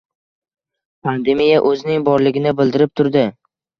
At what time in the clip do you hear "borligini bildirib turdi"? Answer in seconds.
2.09-3.25